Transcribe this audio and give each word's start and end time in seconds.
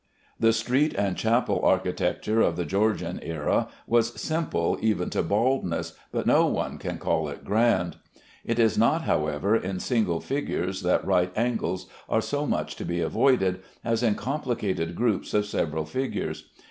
The 0.39 0.51
street 0.51 0.95
and 0.95 1.15
chapel 1.15 1.59
architecture 1.63 2.41
of 2.41 2.55
the 2.55 2.65
Georgian 2.65 3.19
era 3.21 3.67
was 3.85 4.19
simple 4.19 4.79
even 4.81 5.11
to 5.11 5.21
baldness, 5.21 5.93
but 6.11 6.25
no 6.25 6.47
one 6.47 6.79
can 6.79 6.97
call 6.97 7.29
it 7.29 7.43
grand. 7.45 7.97
It 8.43 8.57
is 8.57 8.79
not, 8.79 9.03
however, 9.03 9.55
in 9.55 9.79
single 9.79 10.19
figures 10.19 10.81
that 10.81 11.05
right 11.05 11.31
angles 11.35 11.85
are 12.09 12.19
so 12.19 12.47
much 12.47 12.75
to 12.77 12.83
be 12.83 12.99
avoided, 12.99 13.59
as 13.85 14.01
in 14.01 14.15
complicated 14.15 14.95
groups 14.95 15.35
of 15.35 15.45
several 15.45 15.85
figures. 15.85 16.49